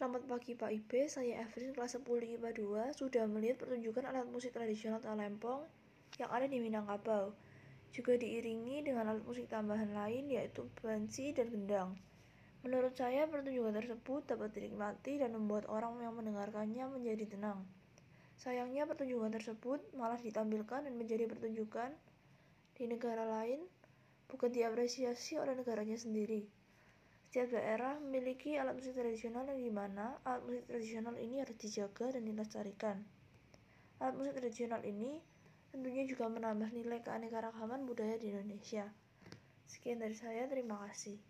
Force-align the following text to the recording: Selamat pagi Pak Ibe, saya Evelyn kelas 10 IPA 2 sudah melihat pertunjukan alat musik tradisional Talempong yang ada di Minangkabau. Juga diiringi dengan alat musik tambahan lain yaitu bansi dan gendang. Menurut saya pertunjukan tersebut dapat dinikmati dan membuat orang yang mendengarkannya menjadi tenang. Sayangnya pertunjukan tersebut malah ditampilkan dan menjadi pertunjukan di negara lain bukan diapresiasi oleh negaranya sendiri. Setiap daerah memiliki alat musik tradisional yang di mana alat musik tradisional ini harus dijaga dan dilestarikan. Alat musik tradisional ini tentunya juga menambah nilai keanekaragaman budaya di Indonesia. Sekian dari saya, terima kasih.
Selamat 0.00 0.24
pagi 0.32 0.56
Pak 0.56 0.72
Ibe, 0.72 1.12
saya 1.12 1.44
Evelyn 1.44 1.76
kelas 1.76 2.00
10 2.00 2.08
IPA 2.40 2.56
2 2.56 2.96
sudah 2.96 3.28
melihat 3.28 3.60
pertunjukan 3.60 4.08
alat 4.08 4.24
musik 4.32 4.56
tradisional 4.56 4.96
Talempong 4.96 5.60
yang 6.16 6.32
ada 6.32 6.48
di 6.48 6.56
Minangkabau. 6.56 7.36
Juga 7.92 8.16
diiringi 8.16 8.80
dengan 8.80 9.12
alat 9.12 9.20
musik 9.28 9.52
tambahan 9.52 9.92
lain 9.92 10.32
yaitu 10.32 10.64
bansi 10.80 11.36
dan 11.36 11.52
gendang. 11.52 12.00
Menurut 12.64 12.96
saya 12.96 13.28
pertunjukan 13.28 13.76
tersebut 13.76 14.24
dapat 14.24 14.56
dinikmati 14.56 15.20
dan 15.20 15.36
membuat 15.36 15.68
orang 15.68 16.00
yang 16.00 16.16
mendengarkannya 16.16 16.96
menjadi 16.96 17.36
tenang. 17.36 17.68
Sayangnya 18.40 18.88
pertunjukan 18.88 19.36
tersebut 19.36 19.84
malah 20.00 20.16
ditampilkan 20.16 20.88
dan 20.88 20.96
menjadi 20.96 21.28
pertunjukan 21.28 21.92
di 22.72 22.88
negara 22.88 23.28
lain 23.28 23.60
bukan 24.32 24.48
diapresiasi 24.48 25.36
oleh 25.36 25.52
negaranya 25.52 26.00
sendiri. 26.00 26.48
Setiap 27.30 27.54
daerah 27.54 27.94
memiliki 28.02 28.58
alat 28.58 28.74
musik 28.74 28.90
tradisional 28.90 29.46
yang 29.46 29.62
di 29.62 29.70
mana 29.70 30.18
alat 30.26 30.42
musik 30.50 30.66
tradisional 30.66 31.14
ini 31.14 31.38
harus 31.38 31.54
dijaga 31.62 32.18
dan 32.18 32.26
dilestarikan. 32.26 33.06
Alat 34.02 34.18
musik 34.18 34.34
tradisional 34.34 34.82
ini 34.82 35.22
tentunya 35.70 36.02
juga 36.10 36.26
menambah 36.26 36.74
nilai 36.74 36.98
keanekaragaman 37.06 37.86
budaya 37.86 38.18
di 38.18 38.34
Indonesia. 38.34 38.90
Sekian 39.62 40.02
dari 40.02 40.18
saya, 40.18 40.50
terima 40.50 40.82
kasih. 40.90 41.22